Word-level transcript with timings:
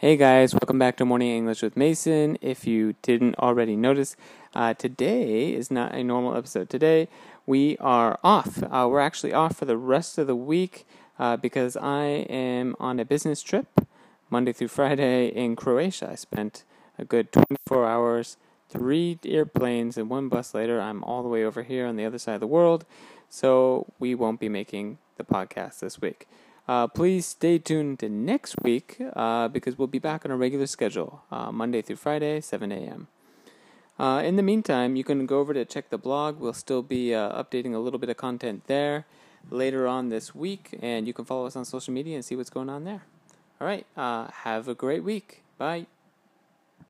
Hey 0.00 0.16
guys, 0.16 0.54
welcome 0.54 0.78
back 0.78 0.96
to 0.96 1.04
Morning 1.04 1.28
English 1.28 1.60
with 1.60 1.76
Mason. 1.76 2.38
If 2.40 2.66
you 2.66 2.94
didn't 3.02 3.34
already 3.34 3.76
notice, 3.76 4.16
uh, 4.54 4.72
today 4.72 5.52
is 5.52 5.70
not 5.70 5.94
a 5.94 6.02
normal 6.02 6.34
episode. 6.34 6.70
Today 6.70 7.06
we 7.44 7.76
are 7.76 8.18
off. 8.24 8.62
Uh, 8.62 8.88
we're 8.90 9.00
actually 9.00 9.34
off 9.34 9.58
for 9.58 9.66
the 9.66 9.76
rest 9.76 10.16
of 10.16 10.26
the 10.26 10.34
week 10.34 10.86
uh, 11.18 11.36
because 11.36 11.76
I 11.76 12.04
am 12.30 12.76
on 12.80 12.98
a 12.98 13.04
business 13.04 13.42
trip 13.42 13.86
Monday 14.30 14.54
through 14.54 14.68
Friday 14.68 15.26
in 15.26 15.54
Croatia. 15.54 16.08
I 16.12 16.14
spent 16.14 16.64
a 16.98 17.04
good 17.04 17.30
24 17.30 17.86
hours, 17.86 18.38
three 18.70 19.18
airplanes, 19.26 19.98
and 19.98 20.08
one 20.08 20.30
bus 20.30 20.54
later. 20.54 20.80
I'm 20.80 21.04
all 21.04 21.22
the 21.22 21.28
way 21.28 21.44
over 21.44 21.62
here 21.62 21.86
on 21.86 21.96
the 21.96 22.06
other 22.06 22.16
side 22.16 22.36
of 22.36 22.40
the 22.40 22.46
world, 22.46 22.86
so 23.28 23.92
we 23.98 24.14
won't 24.14 24.40
be 24.40 24.48
making 24.48 24.96
the 25.18 25.24
podcast 25.24 25.80
this 25.80 26.00
week. 26.00 26.26
Uh, 26.70 26.86
please 26.86 27.26
stay 27.26 27.58
tuned 27.58 27.98
to 27.98 28.08
next 28.08 28.54
week 28.62 28.96
uh, 29.16 29.48
because 29.48 29.76
we'll 29.76 29.88
be 29.88 29.98
back 29.98 30.24
on 30.24 30.30
a 30.30 30.36
regular 30.36 30.68
schedule, 30.68 31.20
uh, 31.32 31.50
Monday 31.50 31.82
through 31.82 31.96
Friday, 31.96 32.40
7 32.40 32.70
a.m. 32.70 33.08
Uh, 33.98 34.22
in 34.24 34.36
the 34.36 34.42
meantime, 34.42 34.94
you 34.94 35.02
can 35.02 35.26
go 35.26 35.40
over 35.40 35.52
to 35.52 35.64
check 35.64 35.90
the 35.90 35.98
blog. 35.98 36.38
We'll 36.38 36.52
still 36.52 36.82
be 36.82 37.12
uh, 37.12 37.42
updating 37.42 37.74
a 37.74 37.80
little 37.80 37.98
bit 37.98 38.08
of 38.08 38.16
content 38.18 38.68
there 38.68 39.04
later 39.50 39.88
on 39.88 40.10
this 40.10 40.32
week, 40.32 40.78
and 40.80 41.08
you 41.08 41.12
can 41.12 41.24
follow 41.24 41.46
us 41.46 41.56
on 41.56 41.64
social 41.64 41.92
media 41.92 42.14
and 42.14 42.24
see 42.24 42.36
what's 42.36 42.50
going 42.50 42.70
on 42.70 42.84
there. 42.84 43.02
All 43.60 43.66
right, 43.66 43.84
uh, 43.96 44.28
have 44.28 44.68
a 44.68 44.74
great 44.76 45.02
week. 45.02 45.42
Bye. 45.58 45.86